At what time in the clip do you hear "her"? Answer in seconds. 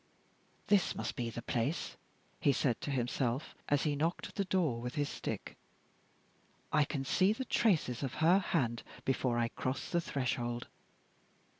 8.15-8.39